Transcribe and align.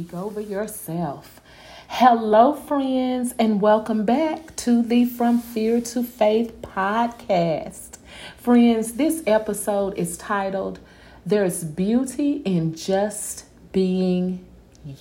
Speak 0.00 0.14
over 0.14 0.40
yourself. 0.40 1.42
Hello, 1.86 2.54
friends, 2.54 3.34
and 3.38 3.60
welcome 3.60 4.06
back 4.06 4.56
to 4.56 4.82
the 4.82 5.04
From 5.04 5.40
Fear 5.40 5.82
to 5.92 6.02
Faith 6.02 6.62
podcast. 6.62 7.98
Friends, 8.38 8.94
this 8.94 9.22
episode 9.26 9.98
is 9.98 10.16
titled 10.16 10.78
There's 11.26 11.64
Beauty 11.64 12.40
in 12.46 12.74
Just 12.74 13.44
Being 13.72 14.42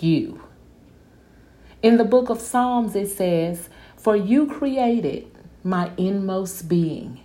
You. 0.02 0.42
In 1.82 1.96
the 1.96 2.04
book 2.04 2.30
of 2.30 2.42
Psalms, 2.42 2.94
it 2.94 3.08
says, 3.08 3.70
For 3.96 4.18
you 4.18 4.48
created 4.48 5.32
my 5.64 5.92
inmost 5.96 6.68
being, 6.68 7.22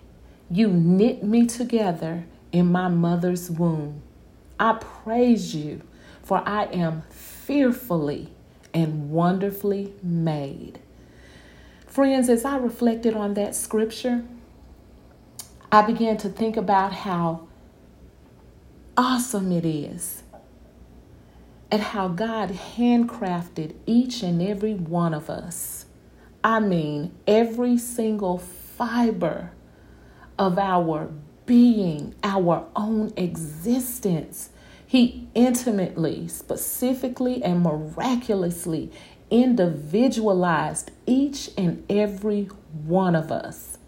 you 0.49 0.69
knit 0.69 1.25
me 1.25 1.45
together 1.47 2.25
in 2.53 2.71
my 2.71 2.87
mother's 2.87 3.51
womb. 3.51 4.01
I 4.61 4.75
praise 4.75 5.57
you, 5.57 5.83
for 6.23 6.41
I 6.47 6.67
am 6.67 7.03
fearfully 7.47 8.33
and 8.73 9.11
wonderfully 9.11 9.93
made. 10.03 10.79
Friends, 11.87 12.29
as 12.29 12.45
I 12.45 12.57
reflected 12.57 13.15
on 13.15 13.35
that 13.35 13.55
scripture, 13.55 14.25
I 15.71 15.83
began 15.83 16.17
to 16.19 16.29
think 16.29 16.57
about 16.57 16.93
how 16.93 17.47
awesome 18.97 19.53
it 19.53 19.65
is 19.65 20.23
and 21.71 21.83
how 21.83 22.09
God 22.09 22.51
handcrafted 22.51 23.75
each 23.87 24.23
and 24.23 24.41
every 24.41 24.75
one 24.75 25.13
of 25.13 25.29
us. 25.29 25.87
I 26.43 26.61
mean, 26.61 27.13
every 27.27 27.79
single 27.79 28.39
fiber 28.39 29.51
of 30.39 30.59
our 30.59 31.11
being, 31.47 32.15
our 32.23 32.67
own 32.77 33.13
existence. 33.17 34.51
He 34.95 35.27
intimately, 35.35 36.29
specifically, 36.29 37.43
and 37.43 37.65
miraculously 37.65 38.93
individualized 39.29 40.93
each 41.05 41.51
and 41.59 41.85
every 41.91 42.45
one 42.85 43.17
of 43.17 43.33
us. 43.33 43.79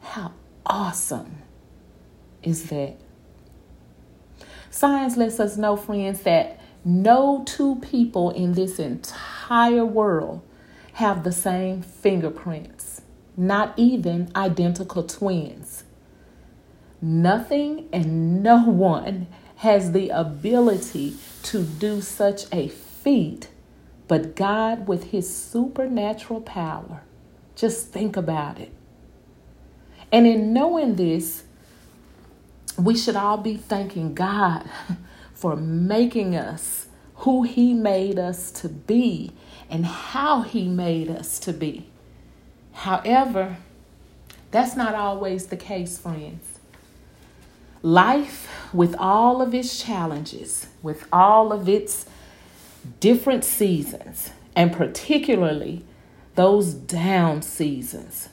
How 0.00 0.32
awesome 0.66 1.36
is 2.42 2.68
that? 2.70 2.96
Science 4.70 5.16
lets 5.16 5.38
us 5.38 5.56
know, 5.56 5.76
friends, 5.76 6.22
that 6.22 6.58
no 6.84 7.44
two 7.46 7.76
people 7.76 8.30
in 8.30 8.54
this 8.54 8.80
entire 8.80 9.86
world 9.86 10.42
have 10.94 11.22
the 11.22 11.30
same 11.30 11.80
fingerprints, 11.80 13.02
not 13.36 13.72
even 13.76 14.32
identical 14.34 15.04
twins. 15.04 15.84
Nothing 17.00 17.88
and 17.92 18.42
no 18.42 18.64
one 18.64 19.28
has 19.62 19.92
the 19.92 20.08
ability 20.08 21.14
to 21.40 21.62
do 21.62 22.00
such 22.00 22.46
a 22.50 22.66
feat, 22.66 23.48
but 24.08 24.34
God, 24.34 24.88
with 24.88 25.12
His 25.12 25.32
supernatural 25.32 26.40
power, 26.40 27.02
just 27.54 27.86
think 27.86 28.16
about 28.16 28.58
it. 28.58 28.72
And 30.10 30.26
in 30.26 30.52
knowing 30.52 30.96
this, 30.96 31.44
we 32.76 32.96
should 32.96 33.14
all 33.14 33.36
be 33.36 33.56
thanking 33.56 34.14
God 34.14 34.68
for 35.32 35.54
making 35.54 36.34
us 36.34 36.88
who 37.18 37.44
He 37.44 37.72
made 37.72 38.18
us 38.18 38.50
to 38.62 38.68
be 38.68 39.30
and 39.70 39.86
how 39.86 40.42
He 40.42 40.66
made 40.66 41.08
us 41.08 41.38
to 41.38 41.52
be. 41.52 41.86
However, 42.72 43.58
that's 44.50 44.74
not 44.74 44.96
always 44.96 45.46
the 45.46 45.56
case, 45.56 45.98
friends. 45.98 46.51
Life, 47.82 48.48
with 48.72 48.94
all 48.96 49.42
of 49.42 49.52
its 49.52 49.82
challenges, 49.82 50.68
with 50.82 51.04
all 51.12 51.52
of 51.52 51.68
its 51.68 52.06
different 53.00 53.44
seasons, 53.44 54.30
and 54.54 54.72
particularly 54.72 55.84
those 56.36 56.74
down 56.74 57.42
seasons, 57.42 58.28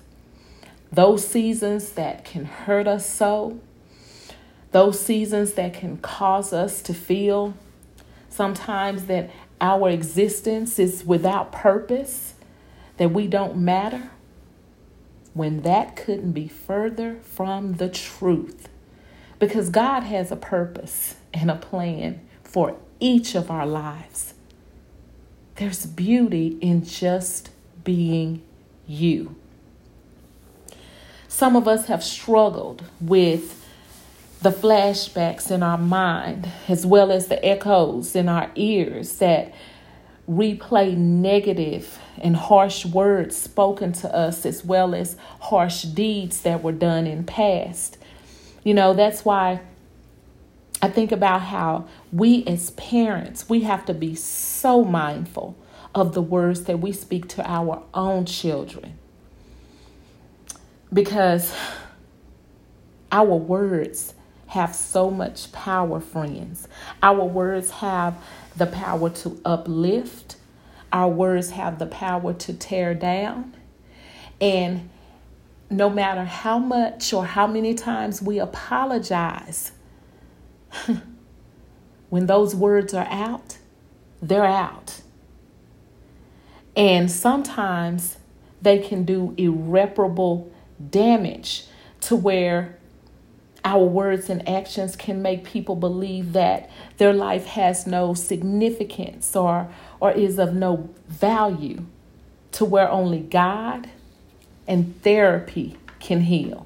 those 0.92 1.28
seasons 1.28 1.92
that 1.94 2.26
can 2.26 2.46
hurt 2.46 2.88
us 2.88 3.10
so, 3.10 3.60
those 4.72 5.00
seasons 5.00 5.54
that 5.54 5.74
can 5.74 5.98
cause 5.98 6.54
us 6.54 6.82
to 6.84 6.94
feel 6.94 7.56
sometimes 8.30 9.06
that 9.06 9.32
our 9.60 9.90
existence 9.90 10.78
is 10.78 11.04
without 11.04 11.52
purpose, 11.52 12.36
that 12.98 13.10
we 13.10 13.28
don't 13.28 13.58
matter, 13.58 14.12
when 15.34 15.62
that 15.62 15.96
couldn't 15.96 16.34
be 16.34 16.48
further 16.48 17.18
from 17.24 17.74
the 17.74 17.90
truth. 17.90 18.70
Because 19.40 19.70
God 19.70 20.04
has 20.04 20.32
a 20.32 20.36
purpose 20.36 21.16
and 21.34 21.50
a 21.50 21.56
plan 21.56 22.22
for 22.44 22.76
each 23.00 23.36
of 23.36 23.50
our 23.50 23.66
lives. 23.66 24.34
There's 25.56 25.86
beauty 25.86 26.58
in 26.62 26.86
just 26.86 27.50
being 27.84 28.44
you. 28.86 29.36
Some 31.28 31.56
of 31.56 31.68
us 31.68 31.88
have 31.88 32.04
struggled 32.04 32.84
with 33.00 33.66
the 34.42 34.52
flashbacks 34.52 35.52
in 35.52 35.64
our 35.64 35.78
mind, 35.78 36.50
as 36.68 36.86
well 36.86 37.12
as 37.12 37.28
the 37.28 37.44
echoes 37.46 38.16
in 38.16 38.30
our 38.30 38.52
ears 38.56 39.18
that 39.20 39.54
replay 40.30 40.96
negative 40.96 42.00
and 42.18 42.36
harsh 42.36 42.86
words 42.86 43.36
spoken 43.36 43.92
to 43.94 44.14
us, 44.16 44.46
as 44.46 44.64
well 44.64 44.96
as 44.96 45.18
harsh 45.42 45.84
deeds 45.84 46.42
that 46.42 46.64
were 46.64 46.72
done 46.72 47.06
in 47.08 47.24
past. 47.24 47.98
You 48.64 48.74
know, 48.74 48.94
that's 48.94 49.24
why 49.24 49.62
I 50.82 50.90
think 50.90 51.12
about 51.12 51.42
how 51.42 51.88
we 52.12 52.46
as 52.46 52.72
parents, 52.72 53.50
we 53.50 53.62
have 53.62 53.86
to 53.86 53.94
be 53.94 54.16
so 54.16 54.84
mindful 54.84 55.58
of 55.94 56.14
the 56.14 56.22
words 56.22 56.64
that 56.64 56.80
we 56.80 56.92
speak 56.92 57.28
to 57.30 57.50
our 57.50 57.84
own 57.94 58.26
children. 58.26 58.98
Because 60.92 61.54
our 63.12 63.36
words 63.36 64.14
have 64.48 64.74
so 64.74 65.12
much 65.12 65.52
power, 65.52 66.00
friends. 66.00 66.68
Our 67.04 67.24
words 67.24 67.70
have 67.70 68.18
the 68.56 68.66
power 68.66 69.10
to 69.10 69.40
uplift, 69.46 70.38
our 70.92 71.10
words 71.10 71.52
have 71.52 71.78
the 71.78 71.86
power 71.86 72.34
to 72.34 72.54
tear 72.54 72.96
down. 72.96 73.56
And 74.42 74.90
no 75.70 75.90
matter 75.90 76.24
how 76.24 76.58
much 76.58 77.14
or 77.14 77.26
how 77.26 77.46
many 77.46 77.74
times 77.74 78.22
we 78.22 78.40
apologize, 78.40 79.72
when 82.10 82.26
those 82.26 82.56
words 82.56 82.94
are 82.94 83.08
out, 83.10 83.58
they're 84.22 84.46
out. 84.46 85.02
And 86.76 87.12
sometimes 87.12 88.18
they 88.62 88.80
can 88.80 89.04
do 89.04 89.34
irreparable 89.38 90.52
damage 90.90 91.66
to 92.02 92.16
where 92.16 92.78
our 93.64 93.84
words 93.84 94.30
and 94.30 94.48
actions 94.48 94.96
can 94.96 95.22
make 95.22 95.44
people 95.44 95.76
believe 95.76 96.34
that 96.34 96.70
their 96.98 97.14
life 97.14 97.46
has 97.46 97.86
no 97.86 98.14
significance 98.14 99.36
or, 99.36 99.70
or 100.00 100.12
is 100.12 100.40
of 100.40 100.54
no 100.54 100.90
value 101.08 101.86
to 102.54 102.66
where 102.66 102.90
only 102.90 103.20
God 103.20 103.90
and 104.70 105.02
therapy 105.02 105.76
can 106.00 106.22
heal. 106.22 106.66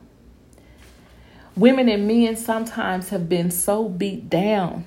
Women 1.55 1.88
and 1.88 2.07
men 2.07 2.35
sometimes 2.35 3.09
have 3.09 3.29
been 3.29 3.50
so 3.50 3.88
beat 3.88 4.29
down 4.29 4.85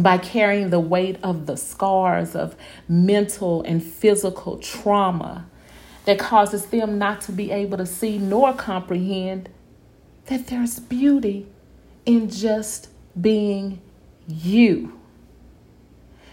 by 0.00 0.16
carrying 0.16 0.70
the 0.70 0.80
weight 0.80 1.18
of 1.22 1.46
the 1.46 1.56
scars 1.56 2.34
of 2.34 2.56
mental 2.88 3.62
and 3.62 3.84
physical 3.84 4.56
trauma 4.56 5.46
that 6.06 6.18
causes 6.18 6.66
them 6.66 6.98
not 6.98 7.20
to 7.20 7.32
be 7.32 7.50
able 7.50 7.76
to 7.76 7.86
see 7.86 8.18
nor 8.18 8.54
comprehend 8.54 9.50
that 10.26 10.46
there's 10.46 10.80
beauty 10.80 11.46
in 12.06 12.30
just 12.30 12.88
being 13.20 13.80
you. 14.26 14.98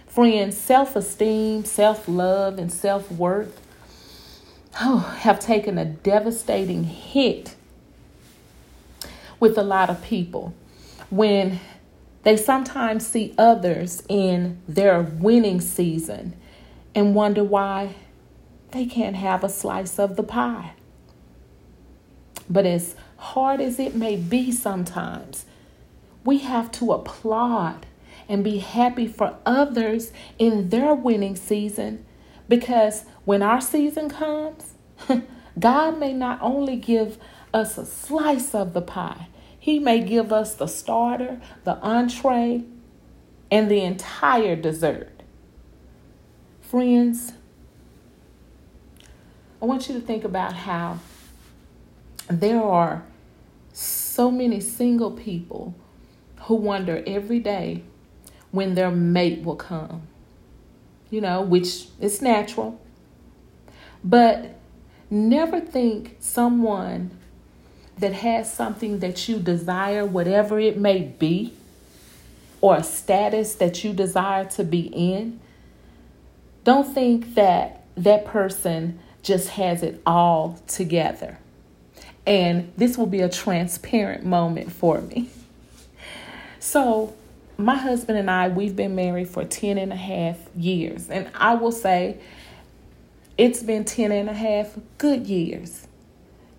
Friends, 0.08 0.58
self 0.58 0.96
esteem, 0.96 1.66
self 1.66 2.08
love, 2.08 2.58
and 2.58 2.72
self 2.72 3.12
worth 3.12 3.60
oh, 4.82 5.16
have 5.20 5.40
taken 5.40 5.78
a 5.78 5.86
devastating 5.86 6.84
hit 6.84 7.56
with 9.40 9.58
a 9.58 9.64
lot 9.64 9.90
of 9.90 10.02
people 10.04 10.54
when 11.10 11.60
they 12.24 12.36
sometimes 12.36 13.08
see 13.08 13.34
others 13.38 14.04
in 14.10 14.60
their 14.68 15.02
winning 15.02 15.62
season 15.62 16.36
and 16.94 17.16
wonder 17.16 17.44
why 17.44 17.96
they 18.72 18.86
can't 18.86 19.16
have 19.16 19.44
a 19.44 19.50
slice 19.50 19.98
of 19.98 20.16
the 20.16 20.24
pie. 20.24 20.74
But 22.50 22.66
as 22.66 22.96
hard 23.18 23.62
as 23.62 23.80
it 23.80 23.96
may 23.96 24.16
be 24.16 24.52
sometimes, 24.52 25.46
we 26.24 26.40
have 26.40 26.72
to 26.74 26.92
applaud 26.92 27.86
and 28.28 28.44
be 28.44 28.60
happy 28.60 29.08
for 29.08 29.38
others 29.46 30.12
in 30.38 30.70
their 30.70 30.94
winning 30.94 31.36
season 31.36 32.06
because 32.50 33.06
when 33.24 33.42
our 33.42 33.62
season 33.62 34.10
comes, 34.10 34.74
God 35.60 35.98
may 36.00 36.12
not 36.12 36.40
only 36.42 36.76
give 36.76 37.18
us 37.54 37.78
a 37.78 37.86
slice 37.86 38.54
of 38.54 38.74
the 38.74 38.82
pie, 38.82 39.28
He 39.58 39.80
may 39.80 40.02
give 40.02 40.34
us 40.34 40.56
the 40.56 40.68
starter, 40.68 41.40
the 41.64 41.78
entree, 41.78 42.64
and 43.50 43.72
the 43.72 43.82
entire 43.82 44.56
dessert. 44.56 45.24
Friends, 46.62 47.34
I 49.62 49.66
want 49.66 49.88
you 49.90 49.96
to 49.96 50.02
think 50.02 50.24
about 50.24 50.54
how 50.54 51.00
there 52.30 52.62
are 52.62 53.04
so 53.74 54.30
many 54.32 54.60
single 54.60 55.12
people 55.12 55.74
who 56.42 56.56
wonder 56.56 57.04
every 57.06 57.40
day 57.40 57.84
when 58.52 58.76
their 58.76 58.92
mate 58.92 59.44
will 59.44 59.56
come, 59.56 60.04
you 61.10 61.22
know, 61.22 61.42
which 61.42 61.88
is 62.00 62.22
natural. 62.22 62.80
But 64.04 64.56
never 65.10 65.60
think 65.60 66.18
someone 66.20 67.12
that 67.98 68.14
has 68.14 68.52
something 68.52 69.00
that 69.00 69.28
you 69.28 69.40
desire, 69.40 70.06
whatever 70.06 70.60
it 70.60 70.78
may 70.78 71.02
be, 71.02 71.54
or 72.62 72.78
a 72.78 72.84
status 72.84 73.56
that 73.56 73.84
you 73.84 73.94
desire 73.94 74.46
to 74.46 74.64
be 74.64 74.82
in, 74.82 75.40
don't 76.64 76.94
think 76.94 77.36
that 77.36 77.84
that 77.96 78.26
person 78.26 79.00
just 79.22 79.50
has 79.50 79.84
it 79.84 80.02
all 80.06 80.60
together. 80.68 81.38
And 82.26 82.72
this 82.78 82.98
will 82.98 83.06
be 83.06 83.22
a 83.22 83.30
transparent 83.30 84.24
moment 84.24 84.72
for 84.72 85.02
me. 85.02 85.30
So, 86.60 87.16
my 87.60 87.76
husband 87.76 88.18
and 88.18 88.32
I, 88.32 88.48
we've 88.48 88.76
been 88.76 88.96
married 88.96 89.28
for 89.28 89.44
10 89.44 89.78
and 89.78 89.92
a 89.92 89.98
half 89.98 90.38
years. 90.56 91.10
And 91.10 91.30
I 91.36 91.56
will 91.56 91.74
say, 91.74 92.18
it's 93.38 93.62
been 93.62 93.84
10 93.84 94.12
and 94.14 94.30
a 94.30 94.34
half 94.34 94.78
good 94.98 95.28
years. 95.28 95.86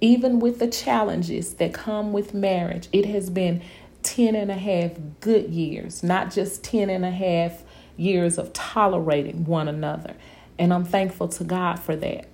Even 0.02 0.41
with 0.41 0.58
the 0.58 0.69
challenges 0.69 1.55
that 1.55 1.73
come 1.73 2.12
with 2.12 2.35
marriage, 2.35 2.88
it 2.93 3.06
has 3.06 3.31
been 3.31 3.62
10 4.02 4.35
and 4.35 4.50
a 4.50 4.55
half 4.55 4.93
good 5.20 5.50
years, 5.50 6.02
not 6.02 6.31
just 6.31 6.62
10 6.64 6.91
and 6.91 7.05
a 7.05 7.11
half 7.11 7.62
years 7.96 8.37
of 8.37 8.53
tolerating 8.53 9.46
one 9.46 9.69
another. 9.69 10.14
And 10.58 10.73
I'm 10.73 10.85
thankful 10.85 11.29
to 11.29 11.44
God 11.44 11.79
for 11.79 11.96
that. 11.96 12.26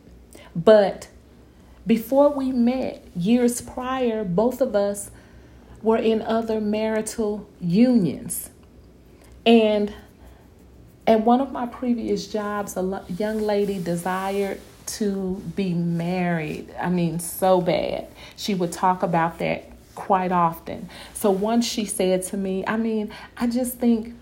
But 0.56 1.08
before 1.86 2.30
we 2.30 2.50
met, 2.50 3.04
years 3.14 3.60
prior, 3.60 4.24
both 4.24 4.60
of 4.60 4.74
us 4.74 5.12
were 5.82 5.98
in 5.98 6.20
other 6.22 6.60
marital 6.60 7.48
unions. 7.60 8.50
And 9.46 9.94
at 11.06 11.20
one 11.20 11.40
of 11.40 11.52
my 11.52 11.66
previous 11.66 12.26
jobs, 12.26 12.76
a 12.76 13.04
young 13.16 13.40
lady 13.40 13.80
desired 13.82 14.60
to 14.86 15.42
be 15.54 15.72
married. 15.72 16.74
I 16.80 16.90
mean, 16.90 17.20
so 17.20 17.60
bad. 17.60 18.08
She 18.36 18.54
would 18.54 18.72
talk 18.72 19.02
about 19.02 19.38
that 19.38 19.70
quite 19.94 20.32
often. 20.32 20.88
So 21.14 21.30
once 21.30 21.66
she 21.66 21.84
said 21.84 22.22
to 22.24 22.36
me, 22.36 22.64
I 22.66 22.76
mean, 22.76 23.12
I 23.36 23.46
just 23.46 23.78
think 23.78 24.14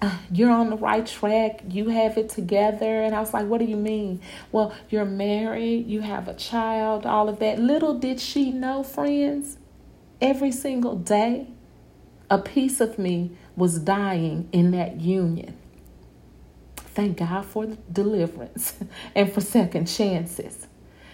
uh, 0.00 0.16
you're 0.32 0.50
on 0.50 0.70
the 0.70 0.76
right 0.76 1.06
track. 1.06 1.62
You 1.68 1.88
have 1.90 2.16
it 2.16 2.28
together. 2.28 3.02
And 3.02 3.14
I 3.14 3.20
was 3.20 3.32
like, 3.32 3.46
what 3.46 3.58
do 3.58 3.66
you 3.66 3.76
mean? 3.76 4.20
Well, 4.50 4.74
you're 4.90 5.04
married, 5.04 5.86
you 5.86 6.00
have 6.00 6.26
a 6.26 6.34
child, 6.34 7.06
all 7.06 7.28
of 7.28 7.38
that. 7.40 7.58
Little 7.58 7.94
did 7.94 8.18
she 8.18 8.50
know, 8.50 8.82
friends, 8.82 9.58
every 10.20 10.50
single 10.50 10.96
day, 10.96 11.48
a 12.32 12.38
piece 12.38 12.80
of 12.80 12.98
me 12.98 13.30
was 13.56 13.78
dying 13.78 14.48
in 14.52 14.70
that 14.70 14.98
union. 14.98 15.54
Thank 16.76 17.18
God 17.18 17.44
for 17.44 17.66
deliverance 17.92 18.74
and 19.14 19.30
for 19.30 19.42
second 19.42 19.84
chances. 19.84 20.66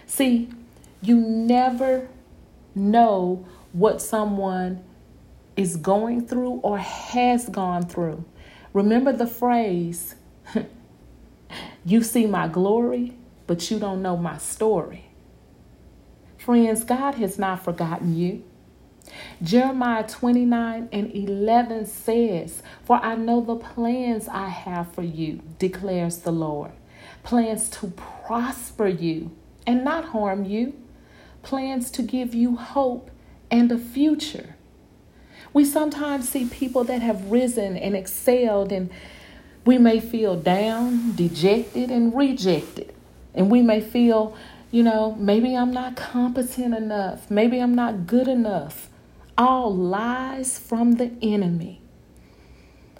See, 0.06 0.48
you 1.02 1.16
never 1.16 2.08
know 2.72 3.44
what 3.72 4.00
someone 4.00 4.84
is 5.56 5.74
going 5.74 6.24
through 6.24 6.60
or 6.62 6.78
has 6.78 7.48
gone 7.48 7.84
through. 7.84 8.24
Remember 8.72 9.12
the 9.12 9.26
phrase, 9.26 10.14
you 11.84 12.04
see 12.04 12.28
my 12.28 12.46
glory, 12.46 13.16
but 13.48 13.68
you 13.72 13.80
don't 13.80 14.02
know 14.02 14.16
my 14.16 14.38
story. 14.38 15.06
Friends, 16.36 16.84
God 16.84 17.16
has 17.16 17.40
not 17.40 17.64
forgotten 17.64 18.16
you. 18.16 18.44
Jeremiah 19.42 20.06
29 20.06 20.88
and 20.92 21.14
11 21.14 21.86
says, 21.86 22.62
For 22.84 22.96
I 22.96 23.14
know 23.14 23.40
the 23.40 23.56
plans 23.56 24.28
I 24.28 24.48
have 24.48 24.92
for 24.92 25.02
you, 25.02 25.40
declares 25.58 26.18
the 26.18 26.32
Lord. 26.32 26.72
Plans 27.22 27.68
to 27.70 27.88
prosper 27.88 28.88
you 28.88 29.30
and 29.66 29.84
not 29.84 30.06
harm 30.06 30.44
you, 30.44 30.74
plans 31.42 31.90
to 31.92 32.02
give 32.02 32.34
you 32.34 32.56
hope 32.56 33.10
and 33.50 33.70
a 33.70 33.78
future. 33.78 34.56
We 35.52 35.64
sometimes 35.64 36.28
see 36.28 36.46
people 36.46 36.84
that 36.84 37.00
have 37.02 37.30
risen 37.30 37.76
and 37.76 37.96
excelled, 37.96 38.72
and 38.72 38.90
we 39.64 39.78
may 39.78 40.00
feel 40.00 40.36
down, 40.36 41.14
dejected, 41.14 41.90
and 41.90 42.14
rejected. 42.14 42.94
And 43.34 43.50
we 43.50 43.62
may 43.62 43.80
feel, 43.80 44.36
you 44.70 44.82
know, 44.82 45.14
maybe 45.18 45.56
I'm 45.56 45.72
not 45.72 45.96
competent 45.96 46.74
enough, 46.74 47.30
maybe 47.30 47.60
I'm 47.60 47.74
not 47.74 48.06
good 48.06 48.28
enough 48.28 48.88
all 49.38 49.74
lies 49.74 50.58
from 50.58 50.96
the 50.96 51.12
enemy. 51.22 51.80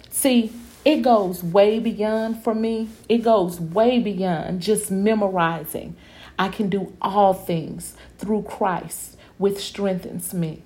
See, 0.09 0.51
it 0.85 1.01
goes 1.01 1.43
way 1.43 1.79
beyond 1.79 2.43
for 2.43 2.55
me. 2.55 2.89
It 3.09 3.19
goes 3.19 3.59
way 3.59 3.99
beyond 3.99 4.61
just 4.61 4.89
memorizing. 4.89 5.95
I 6.39 6.47
can 6.47 6.69
do 6.69 6.95
all 7.01 7.33
things 7.33 7.95
through 8.17 8.43
Christ, 8.43 9.17
which 9.37 9.57
strengthens 9.57 10.33
me. 10.33 10.63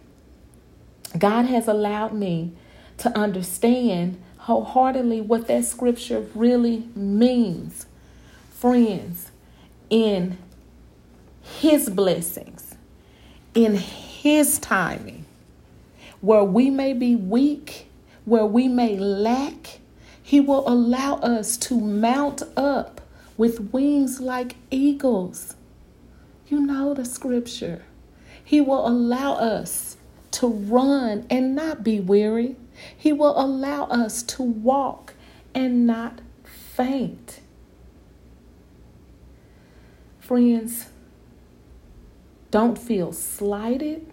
God 1.17 1.45
has 1.47 1.67
allowed 1.67 2.13
me 2.13 2.53
to 2.99 3.15
understand 3.17 4.21
wholeheartedly 4.37 5.21
what 5.21 5.47
that 5.47 5.65
scripture 5.65 6.25
really 6.35 6.87
means. 6.95 7.87
Friends, 8.51 9.31
in 9.89 10.37
His 11.41 11.89
blessings, 11.89 12.75
in 13.55 13.75
His 13.75 14.59
timing, 14.59 15.22
where 16.23 16.43
we 16.43 16.69
may 16.69 16.93
be 16.93 17.17
weak, 17.17 17.89
where 18.23 18.45
we 18.45 18.69
may 18.69 18.97
lack, 18.97 19.81
He 20.23 20.39
will 20.39 20.65
allow 20.65 21.15
us 21.15 21.57
to 21.57 21.77
mount 21.77 22.41
up 22.55 23.01
with 23.35 23.73
wings 23.73 24.21
like 24.21 24.55
eagles. 24.71 25.55
You 26.47 26.61
know 26.61 26.93
the 26.93 27.03
scripture. 27.03 27.83
He 28.41 28.61
will 28.61 28.87
allow 28.87 29.33
us 29.33 29.97
to 30.31 30.47
run 30.47 31.27
and 31.29 31.55
not 31.55 31.83
be 31.83 31.99
weary. 31.99 32.55
He 32.95 33.11
will 33.11 33.37
allow 33.37 33.83
us 33.87 34.23
to 34.23 34.43
walk 34.43 35.15
and 35.53 35.85
not 35.85 36.21
faint. 36.45 37.41
Friends, 40.21 40.87
don't 42.49 42.77
feel 42.77 43.11
slighted 43.11 44.12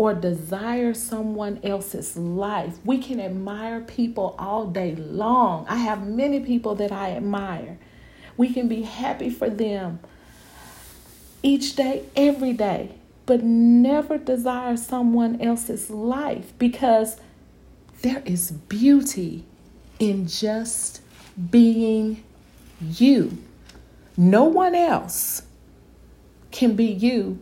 or 0.00 0.14
desire 0.14 0.94
someone 0.94 1.60
else's 1.62 2.16
life. 2.16 2.78
We 2.86 2.96
can 2.96 3.20
admire 3.20 3.82
people 3.82 4.34
all 4.38 4.66
day 4.66 4.94
long. 4.94 5.66
I 5.68 5.76
have 5.76 6.08
many 6.08 6.40
people 6.40 6.74
that 6.76 6.90
I 6.90 7.10
admire. 7.10 7.76
We 8.38 8.50
can 8.50 8.66
be 8.66 8.80
happy 8.80 9.28
for 9.28 9.50
them 9.50 9.98
each 11.42 11.76
day, 11.76 12.04
every 12.16 12.54
day, 12.54 12.94
but 13.26 13.42
never 13.42 14.16
desire 14.16 14.78
someone 14.78 15.38
else's 15.38 15.90
life 15.90 16.54
because 16.58 17.20
there 18.00 18.22
is 18.24 18.52
beauty 18.52 19.44
in 19.98 20.26
just 20.26 21.02
being 21.50 22.24
you. 22.80 23.36
No 24.16 24.44
one 24.44 24.74
else 24.74 25.42
can 26.52 26.74
be 26.74 26.86
you 26.86 27.38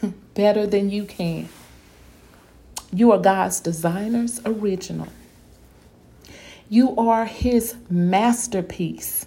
better 0.32 0.66
than 0.66 0.88
you 0.88 1.04
can. 1.04 1.50
You 2.92 3.12
are 3.12 3.18
God's 3.18 3.60
designer's 3.60 4.40
original. 4.46 5.08
You 6.70 6.96
are 6.96 7.26
His 7.26 7.76
masterpiece. 7.90 9.26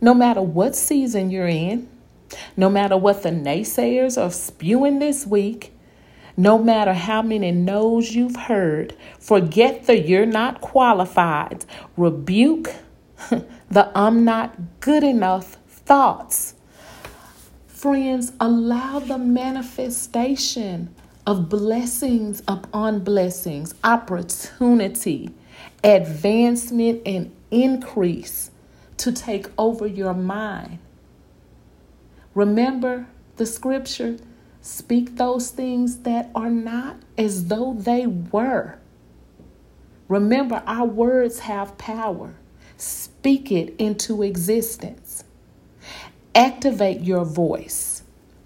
No 0.00 0.14
matter 0.14 0.42
what 0.42 0.76
season 0.76 1.30
you're 1.30 1.48
in, 1.48 1.88
no 2.56 2.68
matter 2.68 2.96
what 2.96 3.22
the 3.22 3.30
naysayers 3.30 4.20
are 4.20 4.30
spewing 4.30 4.98
this 4.98 5.26
week, 5.26 5.72
no 6.36 6.58
matter 6.58 6.94
how 6.94 7.22
many 7.22 7.50
no's 7.50 8.14
you've 8.14 8.36
heard, 8.36 8.94
forget 9.18 9.86
the 9.86 9.98
you're 9.98 10.26
not 10.26 10.60
qualified, 10.60 11.64
rebuke 11.96 12.72
the 13.70 13.90
I'm 13.94 14.24
not 14.24 14.80
good 14.80 15.02
enough 15.02 15.56
thoughts. 15.68 16.54
Friends, 17.66 18.32
allow 18.40 19.00
the 19.00 19.18
manifestation 19.18 20.94
of 21.30 21.48
blessings 21.48 22.42
upon 22.48 22.98
blessings, 23.04 23.72
opportunity, 23.84 25.30
advancement, 25.84 27.00
and 27.06 27.30
increase 27.52 28.50
to 28.96 29.12
take 29.12 29.46
over 29.56 29.86
your 29.86 30.12
mind. 30.12 30.80
Remember 32.34 33.06
the 33.36 33.46
scripture 33.46 34.18
speak 34.60 35.18
those 35.18 35.50
things 35.50 35.98
that 35.98 36.28
are 36.34 36.50
not 36.50 36.96
as 37.16 37.46
though 37.46 37.74
they 37.74 38.08
were. 38.08 38.80
Remember, 40.08 40.64
our 40.66 40.86
words 40.88 41.38
have 41.38 41.78
power. 41.78 42.34
Speak 42.76 43.52
it 43.52 43.72
into 43.78 44.24
existence. 44.24 45.22
Activate 46.34 47.02
your 47.02 47.24
voice. 47.24 47.89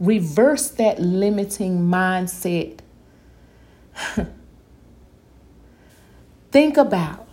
Reverse 0.01 0.69
that 0.71 1.01
limiting 1.01 1.81
mindset. 1.81 2.81
Think 6.51 6.77
about 6.77 7.27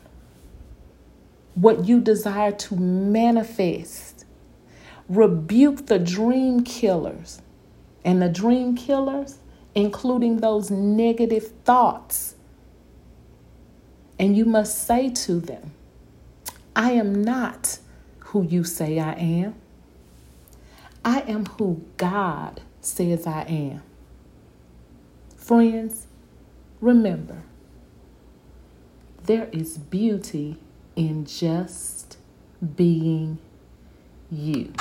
what 1.55 1.85
you 1.85 1.99
desire 1.99 2.51
to 2.51 2.75
manifest. 2.75 4.25
Rebuke 5.09 5.87
the 5.87 5.99
dream 5.99 6.63
killers. 6.63 7.41
And 8.03 8.21
the 8.21 8.29
dream 8.29 8.75
killers, 8.75 9.37
including 9.75 10.37
those 10.37 10.71
negative 10.71 11.51
thoughts. 11.65 12.35
And 14.17 14.35
you 14.35 14.45
must 14.45 14.85
say 14.85 15.09
to 15.09 15.39
them, 15.39 15.73
I 16.75 16.93
am 16.93 17.23
not 17.23 17.79
who 18.19 18.43
you 18.43 18.63
say 18.63 18.99
I 18.99 19.13
am. 19.13 19.60
I 21.03 21.21
am 21.21 21.45
who 21.45 21.83
God 21.97 22.61
says 22.79 23.25
I 23.25 23.41
am. 23.43 23.81
Friends, 25.35 26.07
remember, 26.79 27.43
there 29.23 29.49
is 29.51 29.77
beauty 29.77 30.57
in 30.95 31.25
just 31.25 32.17
being 32.75 33.39
you. 34.29 34.73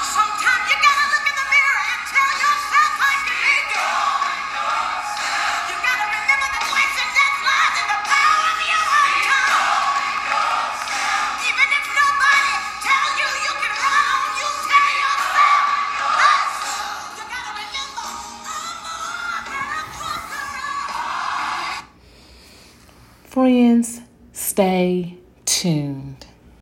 Stay. 24.61 25.00